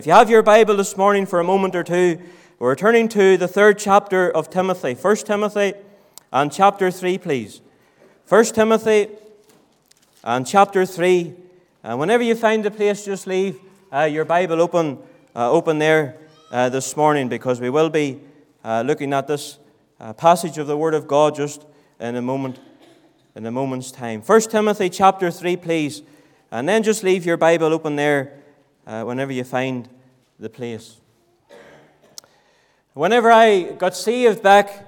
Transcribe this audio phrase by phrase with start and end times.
[0.00, 2.18] If you have your Bible this morning for a moment or two,
[2.58, 4.94] we're turning to the third chapter of Timothy.
[4.94, 5.74] 1 Timothy
[6.32, 7.60] and chapter 3, please.
[8.26, 9.08] 1 Timothy
[10.24, 11.34] and chapter 3.
[11.84, 13.60] And whenever you find the place, just leave
[13.92, 15.00] uh, your Bible open,
[15.36, 16.16] uh, open there
[16.50, 18.22] uh, this morning because we will be
[18.64, 19.58] uh, looking at this
[20.00, 21.66] uh, passage of the Word of God just
[22.00, 22.58] in a moment,
[23.34, 24.22] in a moment's time.
[24.22, 26.00] 1 Timothy chapter 3, please.
[26.50, 28.39] And then just leave your Bible open there
[28.90, 29.88] uh, whenever you find
[30.40, 30.96] the place.
[32.92, 34.84] Whenever I got saved back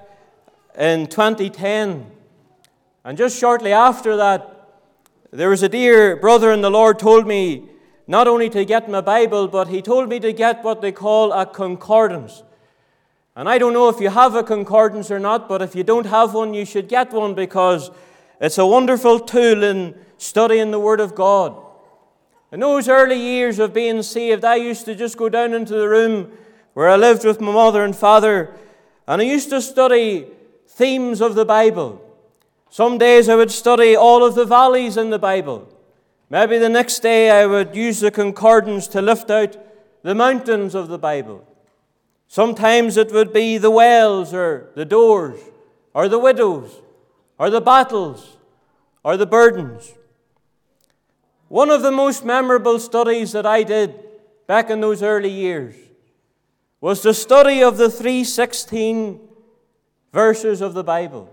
[0.77, 2.11] in 2010,
[3.05, 4.49] and just shortly after that,
[5.31, 7.69] there was a dear brother in the Lord told me
[8.05, 11.31] not only to get my Bible, but he told me to get what they call
[11.31, 12.43] a concordance.
[13.37, 16.07] And I don't know if you have a concordance or not, but if you don't
[16.07, 17.89] have one, you should get one because
[18.41, 21.62] it's a wonderful tool in studying the Word of God.
[22.53, 25.89] In those early years of being saved, I used to just go down into the
[25.89, 26.31] room
[26.75, 28.53] where I lived with my mother and father,
[29.07, 30.27] and I used to study
[30.67, 31.99] themes of the Bible.
[32.69, 35.67] Some days I would study all of the valleys in the Bible.
[36.29, 39.57] Maybe the next day I would use the concordance to lift out
[40.03, 41.43] the mountains of the Bible.
[42.27, 45.39] Sometimes it would be the wells or the doors
[45.95, 46.81] or the widows
[47.39, 48.37] or the battles
[49.03, 49.93] or the burdens.
[51.53, 53.93] One of the most memorable studies that I did
[54.47, 55.75] back in those early years
[56.81, 59.19] was the study of the 316
[60.11, 61.29] verses of the Bible.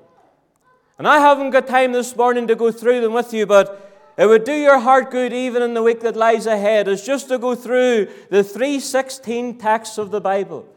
[0.99, 4.27] And I haven't got time this morning to go through them with you, but it
[4.27, 7.39] would do your heart good even in the week that lies ahead, is just to
[7.39, 10.69] go through the 316 texts of the Bible.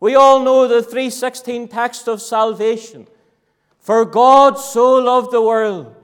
[0.00, 3.06] We all know the 316 text of salvation.
[3.78, 5.94] For God so loved the world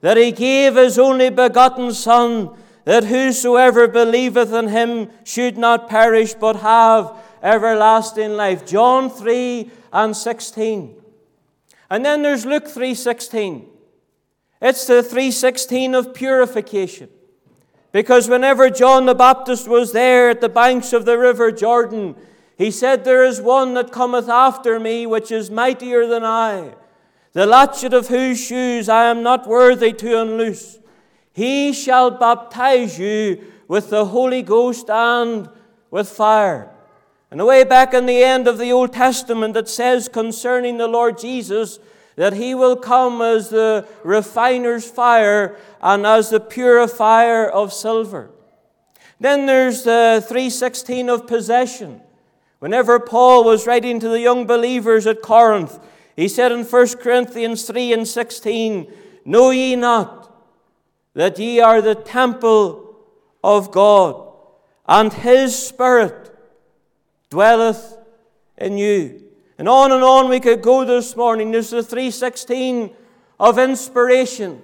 [0.00, 2.50] that he gave his only begotten Son,
[2.84, 8.66] that whosoever believeth in him should not perish but have everlasting life.
[8.66, 10.94] John 3 and 16.
[11.90, 13.66] And then there's Luke 3:16.
[14.60, 17.08] It's the 316 of purification.
[17.92, 22.16] Because whenever John the Baptist was there at the banks of the river Jordan,
[22.56, 26.74] he said, There is one that cometh after me, which is mightier than I
[27.32, 30.78] the latchet of whose shoes I am not worthy to unloose.
[31.32, 35.48] He shall baptize you with the Holy Ghost and
[35.90, 36.70] with fire.
[37.30, 41.18] And away back in the end of the Old Testament, it says concerning the Lord
[41.18, 41.78] Jesus
[42.16, 48.30] that he will come as the refiner's fire and as the purifier of silver.
[49.20, 52.00] Then there's the 316 of possession.
[52.58, 55.78] Whenever Paul was writing to the young believers at Corinth,
[56.18, 58.92] he said in 1 Corinthians 3 and 16,
[59.24, 60.28] Know ye not
[61.14, 62.96] that ye are the temple
[63.44, 64.26] of God,
[64.88, 66.36] and his Spirit
[67.30, 67.96] dwelleth
[68.56, 69.22] in you.
[69.58, 71.52] And on and on we could go this morning.
[71.52, 72.90] There's the 316
[73.38, 74.60] of inspiration.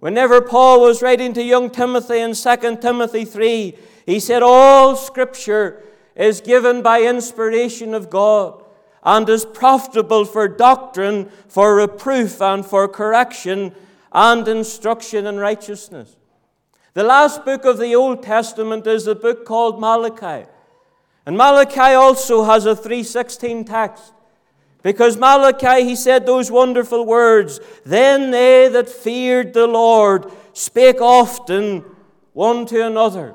[0.00, 3.76] Whenever Paul was writing to young Timothy in 2 Timothy 3,
[4.06, 5.82] he said, All scripture
[6.14, 8.62] is given by inspiration of God
[9.06, 13.72] and is profitable for doctrine, for reproof, and for correction,
[14.12, 16.16] and instruction in righteousness.
[16.94, 20.48] The last book of the Old Testament is a book called Malachi.
[21.24, 24.12] And Malachi also has a 316 text.
[24.82, 31.84] Because Malachi, he said those wonderful words Then they that feared the Lord spake often
[32.32, 33.34] one to another.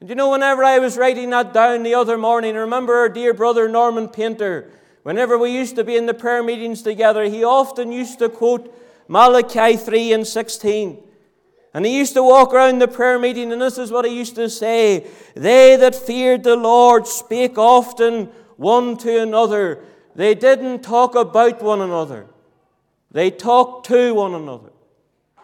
[0.00, 3.08] And you know, whenever I was writing that down the other morning, I remember our
[3.08, 4.70] dear brother Norman Painter
[5.02, 8.74] Whenever we used to be in the prayer meetings together, he often used to quote
[9.08, 10.98] Malachi 3 and 16.
[11.74, 14.34] And he used to walk around the prayer meeting, and this is what he used
[14.36, 18.26] to say They that feared the Lord spake often
[18.56, 19.84] one to another.
[20.14, 22.26] They didn't talk about one another,
[23.10, 24.70] they talked to one another.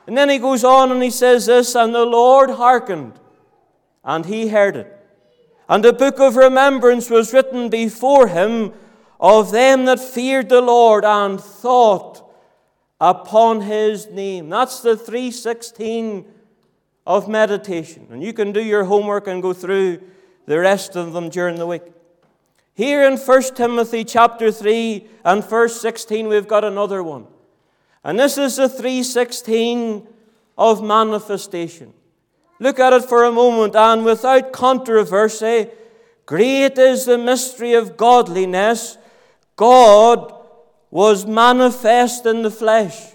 [0.06, 3.18] And then he goes on and he says this And the Lord hearkened,
[4.02, 4.90] and he heard it.
[5.68, 8.72] And a book of remembrance was written before him
[9.20, 12.22] of them that feared the Lord and thought
[13.00, 14.48] upon his name.
[14.48, 16.24] That's the 316
[17.06, 18.06] of meditation.
[18.10, 20.00] And you can do your homework and go through
[20.46, 21.82] the rest of them during the week.
[22.74, 27.26] Here in 1 Timothy chapter 3 and verse 16, we've got another one.
[28.02, 30.06] And this is the 316
[30.58, 31.94] of manifestation.
[32.60, 35.68] Look at it for a moment, and without controversy,
[36.26, 38.98] great is the mystery of godliness.
[39.56, 40.34] God
[40.90, 43.14] was manifest in the flesh,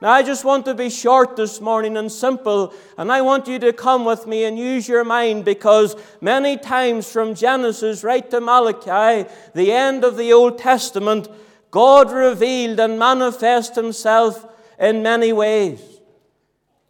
[0.00, 3.60] Now, I just want to be short this morning and simple, and I want you
[3.60, 8.40] to come with me and use your mind because many times from Genesis right to
[8.40, 11.28] Malachi, the end of the Old Testament,
[11.70, 14.44] God revealed and manifested Himself
[14.76, 15.80] in many ways.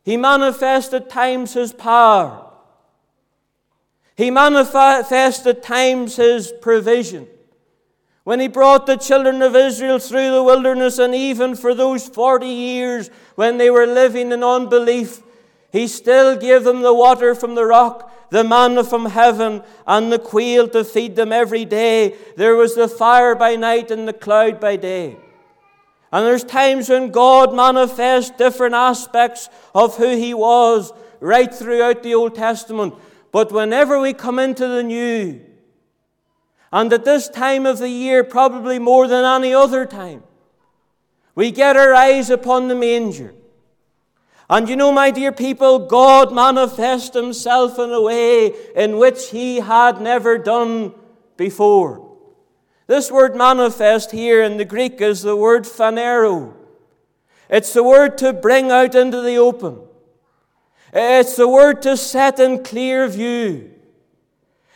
[0.02, 2.50] He manifested times His power.
[4.16, 7.28] He manifested times His provision.
[8.24, 12.46] When he brought the children of Israel through the wilderness, and even for those 40
[12.46, 15.22] years when they were living in unbelief,
[15.72, 20.18] he still gave them the water from the rock, the manna from heaven, and the
[20.18, 22.14] quail to feed them every day.
[22.36, 25.16] There was the fire by night and the cloud by day.
[26.12, 32.14] And there's times when God manifests different aspects of who He was right throughout the
[32.14, 32.94] Old Testament.
[33.32, 35.40] But whenever we come into the New,
[36.72, 40.22] and at this time of the year, probably more than any other time,
[41.34, 43.34] we get our eyes upon the manger.
[44.48, 49.60] And you know, my dear people, God manifests Himself in a way in which He
[49.60, 50.92] had never done
[51.36, 52.10] before.
[52.86, 56.54] This word manifest here in the Greek is the word phanero.
[57.48, 59.78] It's the word to bring out into the open.
[60.92, 63.70] It's the word to set in clear view.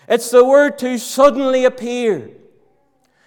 [0.09, 2.31] It's the word to suddenly appear.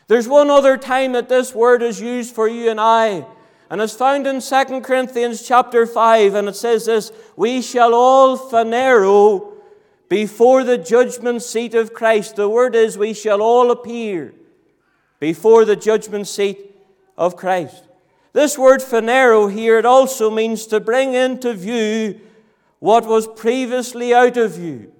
[0.07, 3.25] There's one other time that this word is used for you and I,
[3.69, 8.37] and it's found in 2 Corinthians chapter 5, and it says this We shall all
[8.37, 9.53] phanero
[10.07, 12.35] before the judgment seat of Christ.
[12.35, 14.33] The word is, We shall all appear
[15.19, 16.75] before the judgment seat
[17.17, 17.83] of Christ.
[18.33, 22.19] This word phanero here, it also means to bring into view
[22.79, 24.91] what was previously out of view.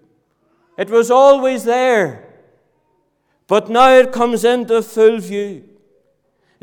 [0.80, 2.26] It was always there,
[3.48, 5.66] but now it comes into full view.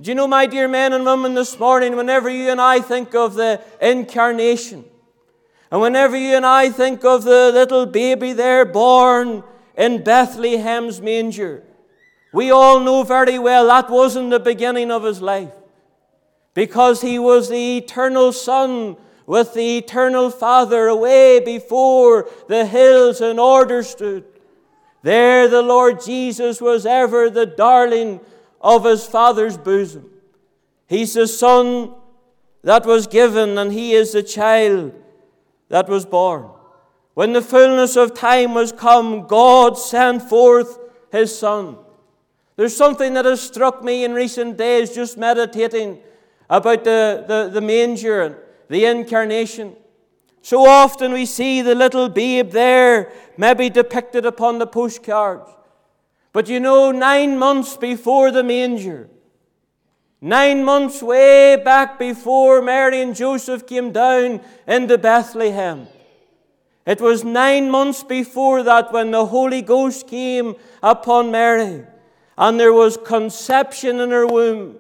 [0.01, 3.15] Do you know, my dear men and women, this morning, whenever you and I think
[3.15, 4.87] of the incarnation,
[5.71, 9.45] and whenever you and I think of the little baby there born
[9.77, 11.63] in Bethlehem's manger,
[12.33, 15.53] we all know very well that wasn't the beginning of his life.
[16.55, 23.38] Because he was the eternal Son with the eternal Father away before the hills in
[23.38, 24.25] order stood.
[25.02, 28.20] There the Lord Jesus was ever the darling
[28.61, 30.11] of his Father's bosom.
[30.88, 31.93] He's the Son
[32.62, 34.93] that was given, and he is the child
[35.69, 36.50] that was born.
[37.14, 40.79] When the fullness of time was come, God sent forth
[41.11, 41.76] his Son.
[42.56, 45.99] There's something that has struck me in recent days just meditating
[46.49, 49.77] about the, the, the manger the incarnation.
[50.43, 55.51] So often we see the little babe there, maybe depicted upon the postcards.
[56.33, 59.09] But you know, nine months before the manger,
[60.21, 65.89] nine months way back before Mary and Joseph came down into Bethlehem,
[66.87, 71.85] it was nine months before that when the Holy Ghost came upon Mary,
[72.39, 74.77] and there was conception in her womb.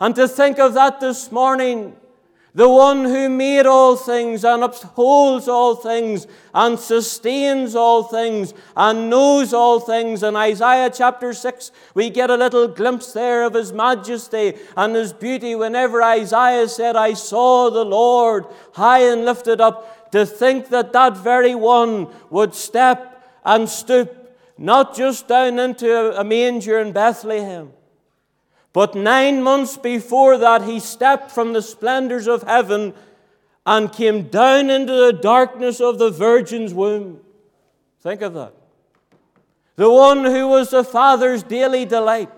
[0.00, 1.94] And to think of that this morning,
[2.54, 9.10] the one who made all things and upholds all things and sustains all things and
[9.10, 10.22] knows all things.
[10.22, 15.12] In Isaiah chapter 6, we get a little glimpse there of his majesty and his
[15.12, 19.94] beauty whenever Isaiah said, I saw the Lord high and lifted up.
[20.12, 26.24] To think that that very one would step and stoop, not just down into a
[26.24, 27.72] manger in Bethlehem
[28.72, 32.94] but nine months before that, he stepped from the splendors of heaven
[33.64, 37.20] and came down into the darkness of the Virgin's womb.
[38.00, 38.54] Think of that.
[39.76, 42.30] The one who was the Father's daily delight.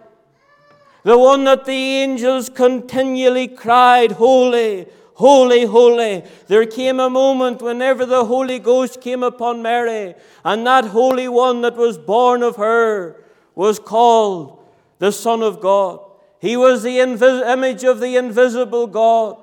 [1.03, 4.87] The one that the angels continually cried, Holy,
[5.21, 6.25] Holy, holy.
[6.47, 11.61] There came a moment whenever the Holy Ghost came upon Mary, and that Holy One
[11.61, 13.23] that was born of her
[13.55, 14.65] was called
[14.99, 16.01] the Son of God.
[16.41, 19.37] He was the invis- image of the invisible God.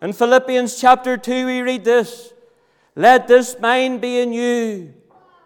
[0.00, 2.32] In Philippians chapter 2, we read this
[2.96, 4.94] Let this mind be in you,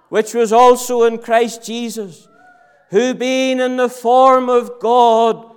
[0.09, 2.28] which was also in Christ Jesus,
[2.90, 5.57] who being in the form of God,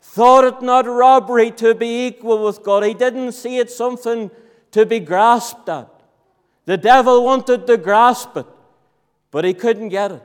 [0.00, 2.84] thought it not robbery to be equal with God.
[2.84, 4.30] He didn't see it something
[4.70, 5.90] to be grasped at.
[6.66, 8.46] The devil wanted to grasp it,
[9.30, 10.22] but he couldn't get it.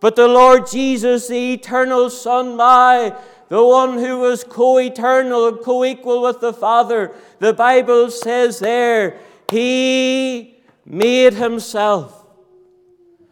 [0.00, 3.14] But the Lord Jesus, the eternal Son, my
[3.50, 7.12] the one who was co eternal and co equal with the Father.
[7.40, 9.18] The Bible says there,
[9.50, 12.16] He made Himself.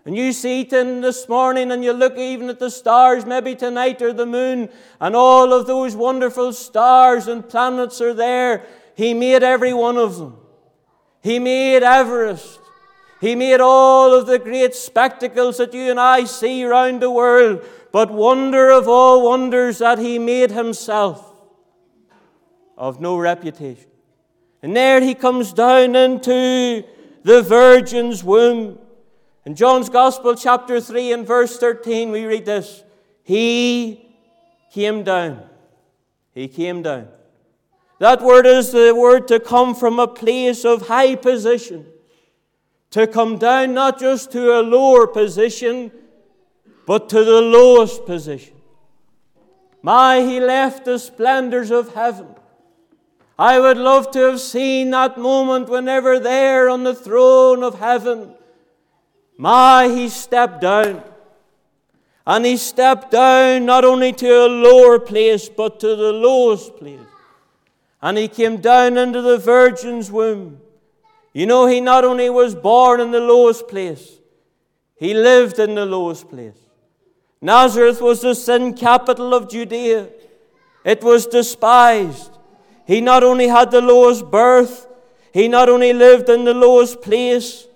[0.05, 3.55] And you see it in this morning, and you look even at the stars, maybe
[3.55, 4.71] tonight, or the moon,
[5.01, 8.67] and all of those wonderful stars and planets are there.
[8.97, 10.37] He made every one of them.
[11.23, 12.59] He made Everest.
[13.21, 17.65] He made all of the great spectacles that you and I see around the world.
[17.93, 21.25] But wonder of all wonders that He made Himself
[22.77, 23.91] of no reputation.
[24.63, 26.85] And there He comes down into
[27.23, 28.79] the Virgin's womb.
[29.45, 32.85] In John's Gospel, chapter 3, and verse 13, we read this
[33.23, 34.15] He
[34.73, 35.43] came down.
[36.35, 37.09] He came down.
[37.99, 41.87] That word is the word to come from a place of high position
[42.91, 45.93] to come down not just to a lower position,
[46.89, 48.55] but to the lowest position.
[49.83, 52.29] My, he left the splendors of heaven.
[53.39, 58.33] I would love to have seen that moment whenever there on the throne of heaven.
[59.37, 61.03] My, he stepped down.
[62.27, 67.07] And he stepped down not only to a lower place, but to the lowest place.
[68.01, 70.63] And he came down into the Virgin's womb.
[71.35, 74.19] You know, he not only was born in the lowest place,
[74.97, 76.57] he lived in the lowest place.
[77.41, 80.09] Nazareth was the sin capital of Judea,
[80.85, 82.33] it was despised.
[82.87, 84.87] He not only had the lowest birth,
[85.33, 87.67] he not only lived in the lowest place.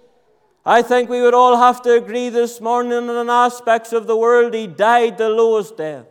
[0.64, 4.54] I think we would all have to agree this morning in aspects of the world,
[4.54, 6.06] he died the lowest death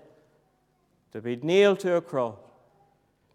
[1.13, 2.37] to be nailed to a cross.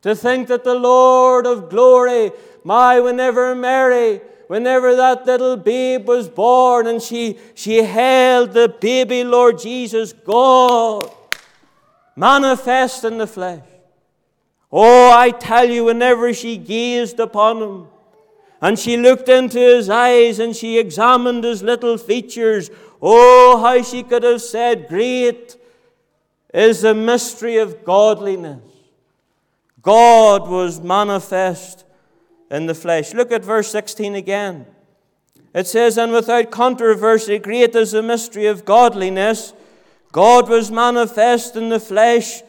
[0.03, 2.31] To think that the Lord of glory,
[2.63, 9.25] my, whenever Mary, whenever that little babe was born and she, she held the baby
[9.25, 11.11] Lord Jesus, God,
[12.15, 13.65] manifest in the flesh.
[14.71, 17.87] Oh, I tell you, whenever she gazed upon him,
[18.61, 24.03] and she looked into his eyes and she examined his little features, oh, how she
[24.03, 25.57] could have said, Great
[26.53, 28.61] is the mystery of godliness.
[29.83, 31.86] God was manifest
[32.51, 33.15] in the flesh.
[33.15, 34.67] Look at verse 16 again.
[35.55, 39.55] It says, And without controversy, great is the mystery of godliness.
[40.13, 42.43] God was manifest in the flesh,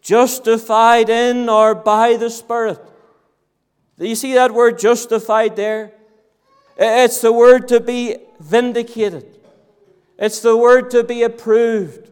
[0.00, 2.80] justified in or by the Spirit.
[3.98, 5.92] Do you see that word justified there?
[6.76, 9.38] It's the word to be vindicated,
[10.18, 12.10] it's the word to be approved.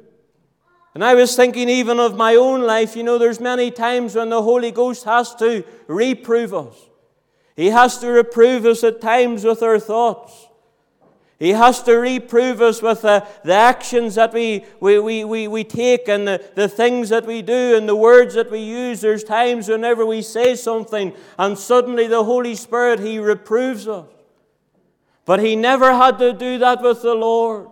[0.93, 2.97] And I was thinking even of my own life.
[2.97, 6.90] You know, there's many times when the Holy Ghost has to reprove us.
[7.61, 10.47] He has to reprove us at times with our thoughts.
[11.39, 15.65] He has to reprove us with the, the actions that we, we, we, we, we
[15.65, 19.03] take and the, the things that we do and the words that we use.
[19.03, 24.07] There's times whenever we say something and suddenly the Holy Spirit, He reproves us.
[25.27, 27.69] But He never had to do that with the Lord.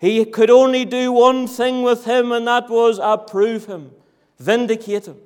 [0.00, 3.90] He could only do one thing with him, and that was approve him,
[4.38, 5.18] vindicate him.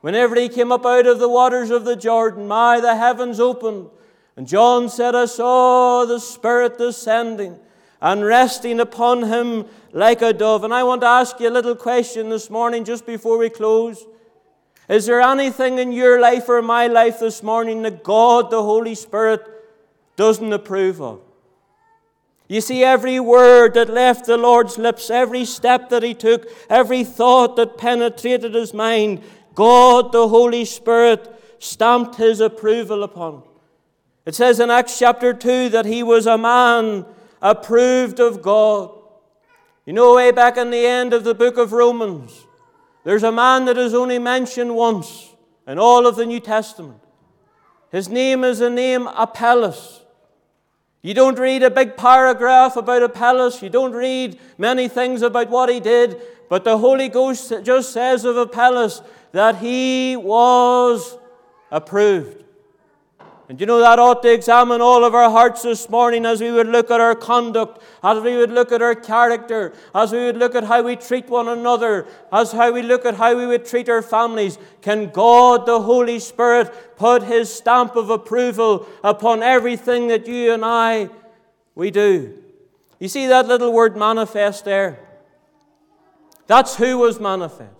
[0.00, 3.90] Whenever he came up out of the waters of the Jordan, my, the heavens opened.
[4.36, 7.58] And John said, I saw the Spirit descending
[8.00, 10.64] and resting upon him like a dove.
[10.64, 14.06] And I want to ask you a little question this morning, just before we close.
[14.88, 18.94] Is there anything in your life or my life this morning that God, the Holy
[18.94, 19.42] Spirit,
[20.16, 21.20] doesn't approve of?
[22.48, 27.04] You see, every word that left the Lord's lips, every step that he took, every
[27.04, 29.22] thought that penetrated his mind,
[29.54, 31.28] God, the Holy Spirit,
[31.58, 33.42] stamped his approval upon.
[34.26, 37.04] It says in Acts chapter 2 that he was a man
[37.42, 38.90] approved of God.
[39.86, 42.46] You know, way back in the end of the book of Romans,
[43.04, 45.30] there's a man that is only mentioned once
[45.66, 47.00] in all of the New Testament.
[47.90, 50.02] His name is the name Apelles.
[51.02, 53.62] You don't read a big paragraph about Apelles.
[53.62, 56.20] You don't read many things about what he did.
[56.50, 61.16] But the Holy Ghost just says of Apelles that he was
[61.70, 62.42] approved.
[63.48, 66.50] And you know that ought to examine all of our hearts this morning as we
[66.50, 70.36] would look at our conduct, as we would look at our character, as we would
[70.36, 73.64] look at how we treat one another, as how we look at how we would
[73.64, 74.58] treat our families.
[74.82, 80.64] Can God, the Holy Spirit, put his stamp of approval upon everything that you and
[80.64, 81.10] I
[81.76, 82.36] we do?
[82.98, 85.09] You see that little word manifest there?
[86.50, 87.70] That's who was manifest.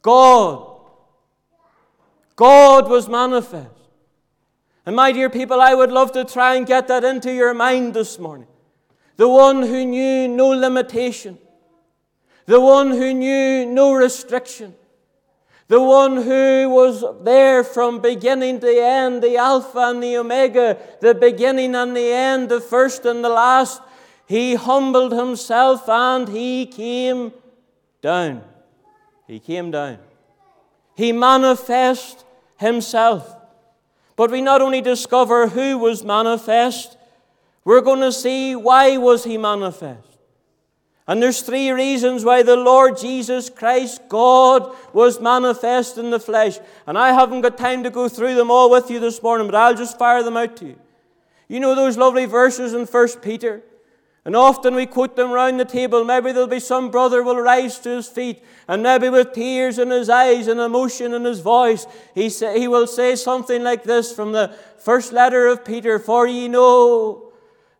[0.00, 0.80] God.
[2.34, 3.68] God was manifest.
[4.86, 7.92] And my dear people, I would love to try and get that into your mind
[7.92, 8.46] this morning.
[9.18, 11.36] The one who knew no limitation,
[12.46, 14.74] the one who knew no restriction,
[15.68, 21.14] the one who was there from beginning to end, the Alpha and the Omega, the
[21.14, 23.82] beginning and the end, the first and the last.
[24.24, 27.34] He humbled himself and he came
[28.00, 28.42] down.
[29.26, 29.98] He came down.
[30.96, 32.24] He manifest
[32.58, 33.34] himself.
[34.16, 36.96] But we not only discover who was manifest,
[37.64, 40.06] we're going to see why was he manifest.
[41.08, 46.58] And there's three reasons why the Lord Jesus Christ, God, was manifest in the flesh.
[46.86, 49.54] And I haven't got time to go through them all with you this morning, but
[49.54, 50.76] I'll just fire them out to you.
[51.48, 53.62] You know those lovely verses in 1 Peter?
[54.26, 56.04] And often we quote them round the table.
[56.04, 59.90] Maybe there'll be some brother will rise to his feet, and maybe with tears in
[59.90, 64.12] his eyes and emotion in his voice, he, say, he will say something like this
[64.12, 67.30] from the first letter of Peter For ye know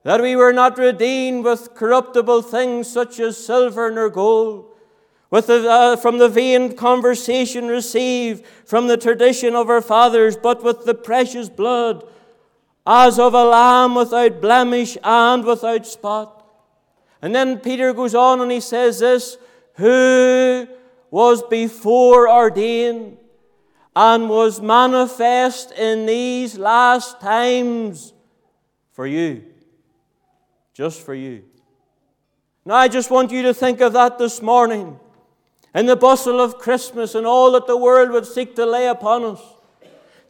[0.04, 4.72] that we were not redeemed with corruptible things such as silver nor gold,
[5.32, 10.62] with the, uh, from the vain conversation received from the tradition of our fathers, but
[10.62, 12.04] with the precious blood
[12.86, 16.36] as of a lamb without blemish and without spot.
[17.23, 19.38] And then Peter goes on and he says this
[19.75, 20.68] Who
[21.11, 23.18] was before ordained
[23.94, 28.12] and was manifest in these last times
[28.92, 29.44] for you.
[30.75, 31.44] Just for you.
[32.66, 35.00] Now, I just want you to think of that this morning
[35.75, 39.25] in the bustle of Christmas and all that the world would seek to lay upon
[39.25, 39.42] us.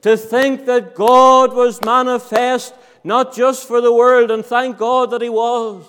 [0.03, 5.23] To think that God was manifest not just for the world, and thank God that
[5.23, 5.85] He was,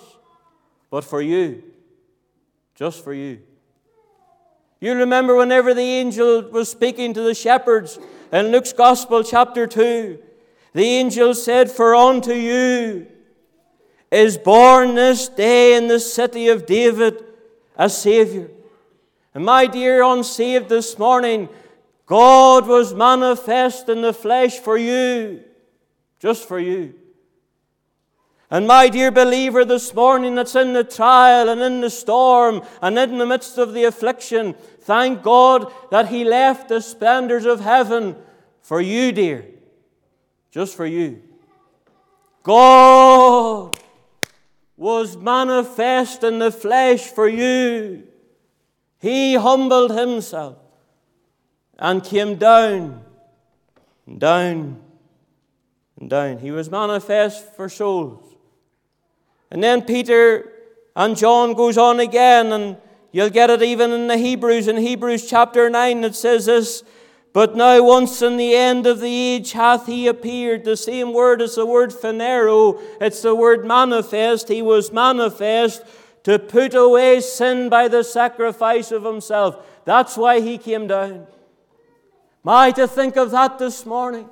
[0.90, 1.62] but for you.
[2.74, 3.40] Just for you.
[4.80, 7.98] You remember whenever the angel was speaking to the shepherds
[8.32, 10.18] in Luke's Gospel, chapter 2,
[10.72, 13.08] the angel said, For unto you
[14.10, 17.24] is born this day in the city of David
[17.76, 18.50] a Savior.
[19.34, 21.48] And my dear unsaved this morning,
[22.06, 25.42] God was manifest in the flesh for you,
[26.18, 26.94] just for you.
[28.50, 32.98] And my dear believer, this morning that's in the trial and in the storm and
[32.98, 38.16] in the midst of the affliction, thank God that He left the splendors of heaven
[38.62, 39.44] for you, dear.
[40.50, 41.22] Just for you.
[42.42, 43.78] God
[44.78, 48.04] was manifest in the flesh for you.
[48.98, 50.56] He humbled Himself
[51.78, 53.04] and came down
[54.06, 54.80] and down
[56.00, 56.38] and down.
[56.38, 58.27] He was manifest for souls.
[59.50, 60.52] And then Peter
[60.94, 62.76] and John goes on again, and
[63.12, 64.68] you'll get it even in the Hebrews.
[64.68, 66.82] In Hebrews chapter 9, it says this
[67.32, 70.64] But now, once in the end of the age, hath he appeared.
[70.64, 74.48] The same word as the word phanero, it's the word manifest.
[74.48, 75.82] He was manifest
[76.24, 79.64] to put away sin by the sacrifice of himself.
[79.84, 81.26] That's why he came down.
[82.42, 84.28] My, to think of that this morning.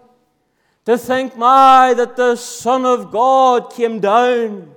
[0.84, 4.75] To think, my, that the Son of God came down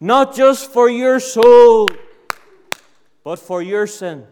[0.00, 1.88] not just for your soul,
[3.24, 4.26] but for your sin.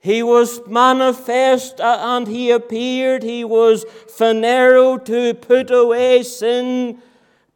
[0.00, 3.22] He was manifest uh, and he appeared.
[3.22, 7.02] He was phanero to put away sin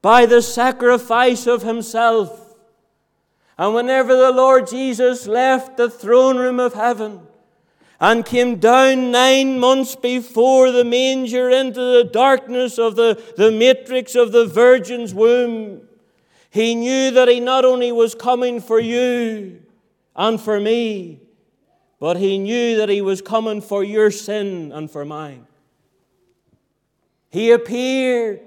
[0.00, 2.56] by the sacrifice of himself.
[3.56, 7.20] And whenever the Lord Jesus left the throne room of heaven
[8.00, 14.16] and came down nine months before the manger into the darkness of the, the matrix
[14.16, 15.82] of the Virgin's womb,
[16.52, 19.62] he knew that He not only was coming for you
[20.14, 21.18] and for me,
[21.98, 25.46] but He knew that He was coming for your sin and for mine.
[27.30, 28.42] He appeared,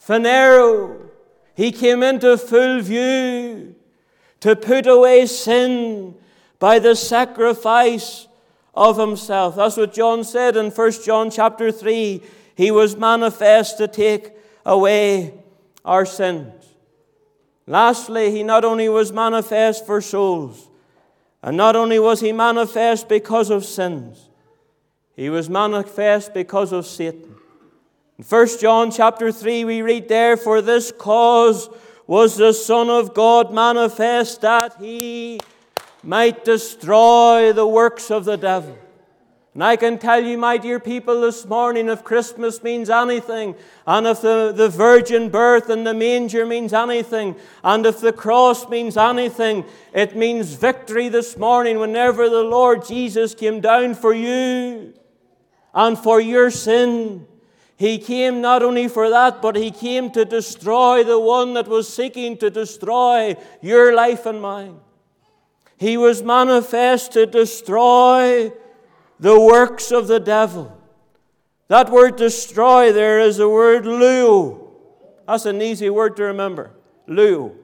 [0.00, 1.08] Phanero.
[1.56, 3.74] He came into full view
[4.38, 6.14] to put away sin
[6.60, 8.28] by the sacrifice
[8.76, 9.56] of himself.
[9.56, 12.22] That's what John said in 1 John chapter 3.
[12.54, 14.34] He was manifest to take
[14.64, 15.34] away
[15.84, 16.59] our sins.
[17.70, 20.68] Lastly, he not only was manifest for souls,
[21.40, 24.28] and not only was he manifest because of sins,
[25.14, 27.36] he was manifest because of Satan.
[28.18, 31.70] In 1 John chapter 3, we read there, For this cause
[32.08, 35.38] was the Son of God manifest that he
[36.02, 38.76] might destroy the works of the devil.
[39.52, 44.06] And I can tell you, my dear people, this morning, if Christmas means anything, and
[44.06, 47.34] if the, the virgin birth and the manger means anything,
[47.64, 53.34] and if the cross means anything, it means victory this morning whenever the Lord Jesus
[53.34, 54.94] came down for you
[55.74, 57.26] and for your sin.
[57.76, 61.92] He came not only for that, but He came to destroy the one that was
[61.92, 64.78] seeking to destroy your life and mine.
[65.76, 68.52] He was manifest to destroy
[69.20, 70.76] the works of the devil.
[71.68, 74.70] That word destroy there is the word luo.
[75.28, 76.72] That's an easy word to remember.
[77.06, 77.54] Luo.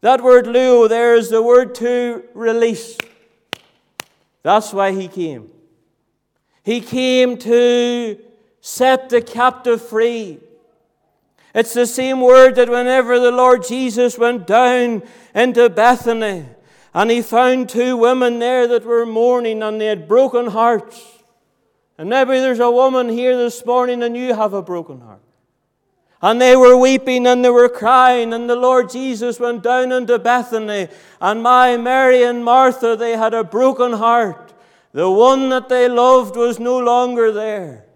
[0.00, 2.98] That word luo there is the word to release.
[4.42, 5.50] That's why he came.
[6.64, 8.18] He came to
[8.60, 10.40] set the captive free.
[11.54, 15.02] It's the same word that whenever the Lord Jesus went down
[15.34, 16.46] into Bethany
[16.94, 21.22] and he found two women there that were mourning and they had broken hearts.
[21.96, 25.22] And maybe there's a woman here this morning and you have a broken heart.
[26.20, 30.20] And they were weeping and they were crying, and the Lord Jesus went down into
[30.20, 30.86] Bethany.
[31.20, 34.52] And my Mary and Martha, they had a broken heart.
[34.92, 37.86] The one that they loved was no longer there.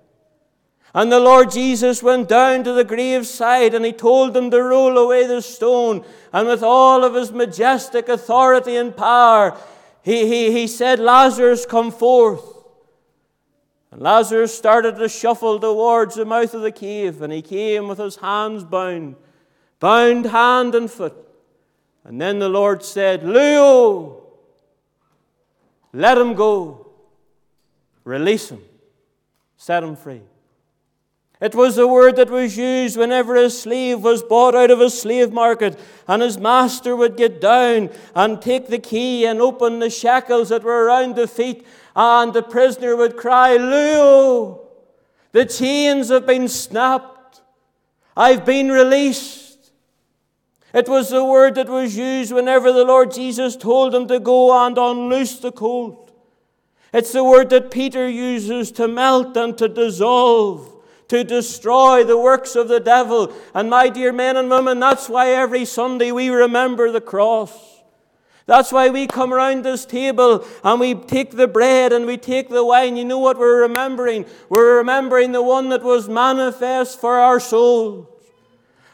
[0.97, 4.97] And the Lord Jesus went down to the graveside and he told them to roll
[4.97, 6.03] away the stone.
[6.33, 9.61] And with all of his majestic authority and power,
[10.03, 12.43] he, he, he said, Lazarus, come forth.
[13.91, 17.99] And Lazarus started to shuffle towards the mouth of the cave, and he came with
[17.99, 19.17] his hands bound,
[19.81, 21.15] bound hand and foot.
[22.05, 24.23] And then the Lord said, Leo,
[25.93, 26.87] let him go.
[28.03, 28.63] Release him.
[29.59, 30.23] Set him free.
[31.39, 34.89] It was the word that was used whenever a slave was bought out of a
[34.89, 39.91] slave market, and his master would get down and take the key and open the
[39.91, 44.67] shackles that were around the feet, and the prisoner would cry, Leo,
[45.33, 47.43] the chains have been snapped.
[48.17, 49.73] I've been released.
[50.73, 54.67] It was the word that was used whenever the Lord Jesus told him to go
[54.67, 56.11] and unloose the colt.
[56.95, 60.76] It's the word that Peter uses to melt and to dissolve
[61.09, 63.33] to destroy the works of the devil.
[63.55, 67.53] And my dear men and women, that's why every Sunday we remember the cross.
[68.47, 72.49] That's why we come around this table and we take the bread and we take
[72.49, 72.97] the wine.
[72.97, 74.25] You know what we're remembering?
[74.49, 78.07] We're remembering the one that was manifest for our souls.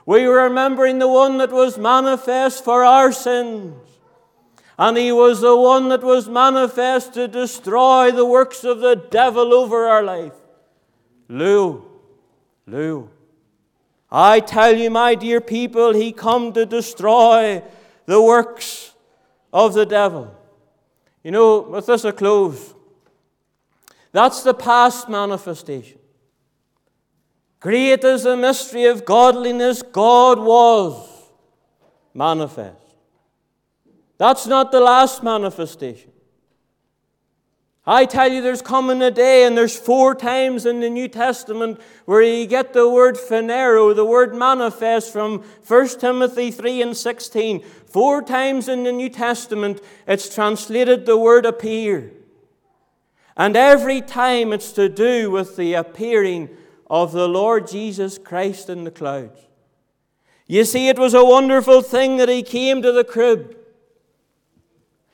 [0.07, 3.75] We are remembering the one that was manifest for our sins.
[4.79, 9.53] And he was the one that was manifest to destroy the works of the devil
[9.53, 10.33] over our life.
[11.29, 11.92] Lou,
[12.67, 13.11] Lou.
[14.11, 17.63] I tell you, my dear people, he come to destroy
[18.07, 18.95] the works
[19.53, 20.35] of the devil.
[21.25, 22.75] You know, with this a close.
[24.13, 25.99] That's the past manifestation.
[27.61, 31.09] Great is the mystery of godliness, God was
[32.13, 32.77] manifest.
[34.19, 36.12] That's not the last manifestation.
[37.85, 41.81] I tell you, there's coming a day, and there's four times in the New Testament
[42.05, 47.61] where you get the word phaneroo, the word manifest from 1 Timothy 3 and 16.
[47.87, 52.13] Four times in the New Testament, it's translated the word appear.
[53.37, 56.51] And every time it's to do with the appearing
[56.89, 59.41] of the Lord Jesus Christ in the clouds.
[60.47, 63.57] You see, it was a wonderful thing that he came to the crib.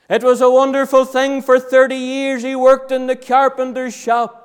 [0.09, 1.43] It was a wonderful thing.
[1.43, 4.45] For 30 years he worked in the carpenter's shop.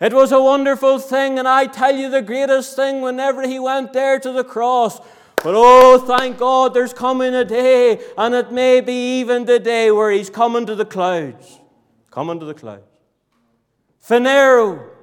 [0.00, 3.92] It was a wonderful thing, and I tell you the greatest thing whenever he went
[3.92, 5.00] there to the cross.
[5.42, 9.90] But oh, thank God there's coming a day, and it may be even the day
[9.90, 11.58] where he's coming to the clouds.
[12.10, 12.84] Coming to the clouds.
[14.02, 14.97] Phaneroo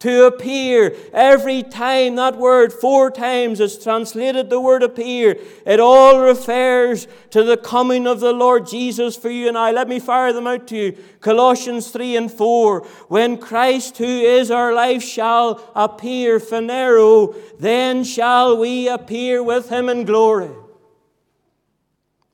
[0.00, 0.94] to appear.
[1.12, 7.42] Every time that word, four times, is translated the word appear, it all refers to
[7.42, 9.72] the coming of the Lord Jesus for you and I.
[9.72, 10.98] Let me fire them out to you.
[11.20, 12.86] Colossians 3 and 4.
[13.08, 19.88] When Christ, who is our life, shall appear, phaneroo, then shall we appear with him
[19.88, 20.50] in glory.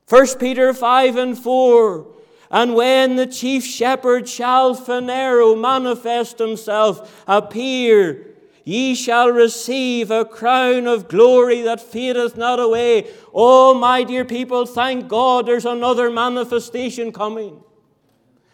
[0.09, 2.14] 1 Peter 5 and 4.
[2.55, 8.29] And when the chief shepherd shall phaneroo manifest himself, appear,
[8.63, 13.11] ye shall receive a crown of glory that fadeth not away.
[13.35, 17.61] Oh, my dear people, thank God there's another manifestation coming.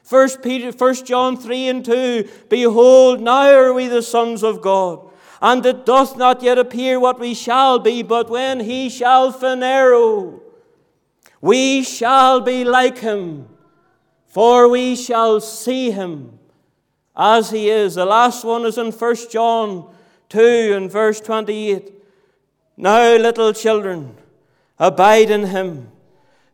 [0.02, 5.10] First Peter, First John 3 and 2, Behold, now are we the sons of God.
[5.42, 10.40] And it doth not yet appear what we shall be, but when he shall phaneroo,
[11.42, 13.46] we shall be like him
[14.30, 16.38] for we shall see him
[17.16, 17.96] as he is.
[17.96, 19.92] The last one is in 1 John
[20.28, 21.92] 2 and verse 28.
[22.76, 24.16] Now, little children,
[24.78, 25.90] abide in him,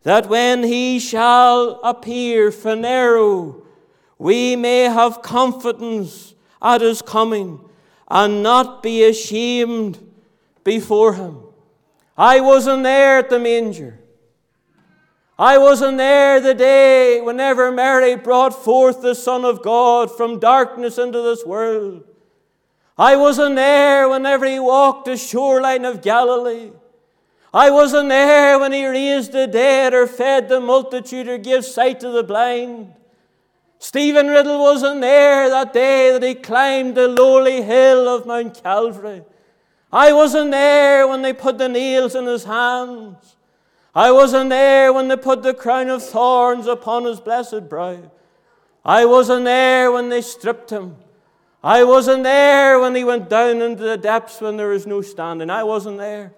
[0.05, 3.63] that when he shall appear, phaneroo,
[4.19, 7.61] we may have confidence at his coming
[8.09, 9.99] and not be ashamed
[10.65, 11.41] before him.
[12.17, 13.99] I wasn't there at the manger.
[15.39, 20.97] I wasn't there the day whenever Mary brought forth the Son of God from darkness
[20.97, 22.05] into this world.
[22.97, 26.71] I wasn't there whenever he walked the shoreline of Galilee.
[27.53, 32.01] I wasn't there when he raised the dead or fed the multitude or gave sight
[32.01, 32.95] to the blind.
[33.79, 39.23] Stephen Riddell wasn't there that day that he climbed the lowly hill of Mount Calvary.
[39.93, 43.36] I wasn't there when they put the nails in his hands.
[43.97, 48.11] I wasn't there when they put the crown of thorns upon his blessed brow.
[48.85, 50.97] I wasn't there when they stripped him.
[51.65, 55.49] I wasn't there when he went down into the depths when there was no standing.
[55.49, 56.35] I wasn't there.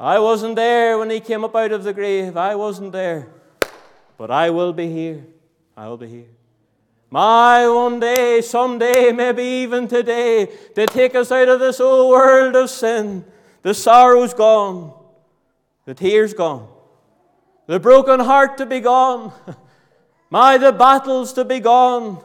[0.00, 2.38] I wasn't there when he came up out of the grave.
[2.38, 3.28] I wasn't there.
[4.16, 5.26] But I will be here.
[5.76, 6.30] I will be here.
[7.10, 12.56] My one day, someday, maybe even today, to take us out of this old world
[12.56, 13.26] of sin.
[13.60, 14.94] The sorrow's gone,
[15.84, 16.66] the tears gone,
[17.68, 19.32] the broken heart to be gone.
[20.30, 22.22] My, the battles to be gone,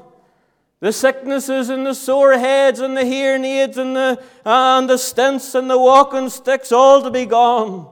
[0.79, 5.53] the sicknesses and the sore heads and the hearing aids and the, and the stents
[5.55, 7.89] and the walking sticks all to be gone.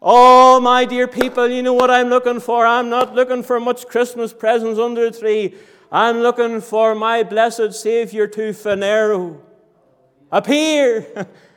[0.00, 2.66] Oh, my dear people, you know what I'm looking for?
[2.66, 5.54] I'm not looking for much Christmas presents under the tree.
[5.90, 9.38] I'm looking for my blessed Savior to Phaneroo.
[10.30, 11.28] Appear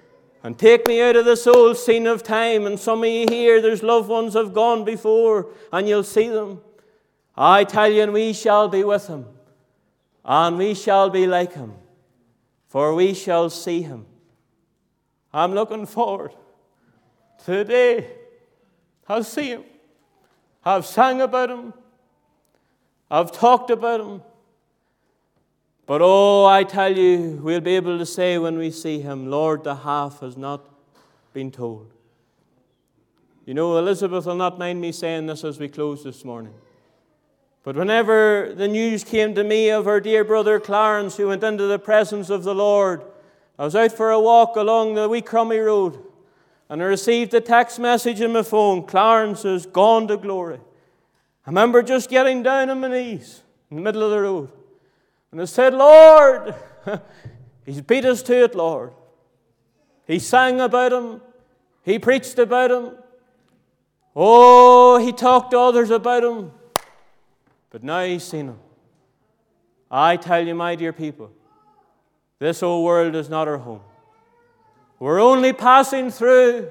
[0.45, 2.67] and take me out of this old scene of time.
[2.67, 6.62] And some of you here, there's loved ones have gone before, and you'll see them.
[7.36, 9.25] I tell you, and we shall be with him,
[10.23, 11.73] and we shall be like him,
[12.67, 14.05] for we shall see him.
[15.34, 16.31] I'm looking forward
[17.43, 18.08] today.
[19.10, 19.63] I'll see him.
[20.63, 21.73] I've sang about him.
[23.10, 24.21] I've talked about him.
[25.86, 29.63] But oh, I tell you, we'll be able to say when we see him, Lord,
[29.63, 30.67] the half has not
[31.34, 31.91] been told.
[33.45, 36.56] You know, Elizabeth will not mind me saying this as we close this morning.
[37.63, 41.67] But whenever the news came to me of our dear brother Clarence, who went into
[41.67, 43.04] the presence of the Lord,
[43.60, 46.00] I was out for a walk along the wee crummy road,
[46.67, 50.60] and I received a text message in my phone Clarence has gone to glory.
[51.45, 54.50] I remember just getting down on my knees in the middle of the road.
[55.36, 56.56] And I said, Lord,
[57.65, 58.93] He's beat us to it, Lord.
[60.08, 61.19] He sang about Him,
[61.84, 62.93] He preached about Him.
[64.15, 66.54] Oh, He talked to others about Him.
[67.69, 68.60] But now He's seen Him.
[69.91, 71.32] I tell you, my dear people,
[72.39, 73.82] this old world is not our home.
[75.00, 76.69] We're only passing through.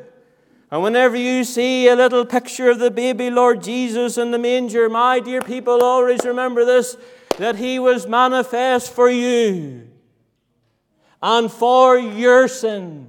[0.70, 4.88] And whenever you see a little picture of the baby Lord Jesus in the manger,
[4.88, 6.96] my dear people, always remember this
[7.38, 9.88] that he was manifest for you
[11.22, 13.08] and for your sin.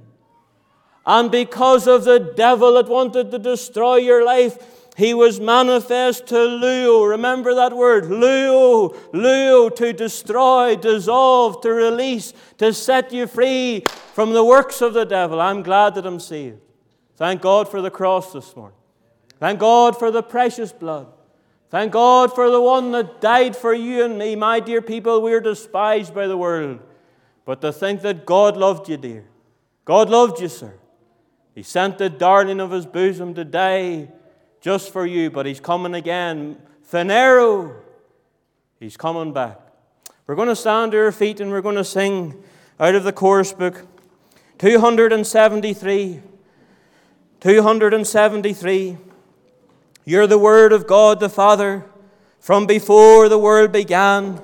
[1.04, 4.58] And because of the devil that wanted to destroy your life,
[4.96, 7.04] he was manifest to Leo.
[7.04, 13.84] Remember that word, Leo, Leo, to destroy, dissolve, to release, to set you free
[14.14, 15.40] from the works of the devil.
[15.40, 16.60] I'm glad that I'm saved.
[17.16, 18.78] Thank God for the cross this morning.
[19.38, 21.08] Thank God for the precious blood.
[21.68, 24.36] Thank God for the one that died for you and me.
[24.36, 26.80] My dear people, we're despised by the world.
[27.44, 29.24] But to think that God loved you, dear.
[29.84, 30.74] God loved you, sir.
[31.54, 34.08] He sent the darling of his bosom to die
[34.60, 36.58] just for you, but he's coming again.
[36.90, 37.76] Phaneroo,
[38.78, 39.60] he's coming back.
[40.26, 42.42] We're going to stand to our feet and we're going to sing
[42.78, 43.86] out of the chorus book
[44.58, 46.20] 273.
[47.40, 48.98] 273.
[50.08, 51.84] You're the Word of God the Father
[52.38, 54.40] from before the world began.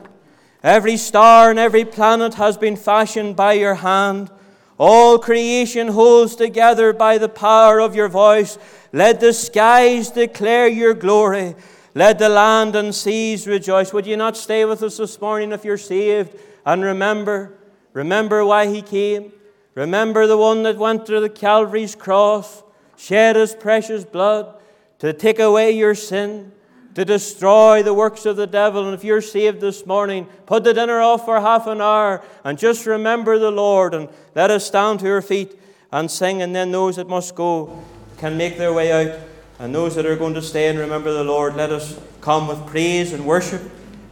[0.61, 4.29] Every star and every planet has been fashioned by your hand.
[4.77, 8.59] All creation holds together by the power of your voice.
[8.93, 11.55] Let the skies declare your glory.
[11.95, 13.93] Let the land and seas rejoice.
[13.93, 16.37] Would you not stay with us this morning if you're saved?
[16.67, 17.57] And remember,
[17.93, 19.31] remember why he came.
[19.77, 22.65] Remember the one that went to the Calvary's cross
[22.97, 24.59] shed his precious blood
[25.03, 26.53] to take away your sin,
[26.95, 28.87] to destroy the works of the devil.
[28.87, 32.57] And if you're saved this morning, put the dinner off for half an hour and
[32.57, 35.59] just remember the Lord and let us stand to our feet
[35.91, 36.41] and sing.
[36.41, 37.83] And then those that must go
[38.19, 39.19] can make their way out.
[39.59, 42.65] And those that are going to stay and remember the Lord, let us come with
[42.69, 43.63] praise and worship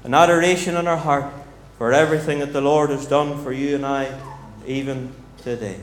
[0.02, 1.32] and adoration in our heart
[1.78, 4.20] for everything that the Lord has done for you and I,
[4.66, 5.78] even today.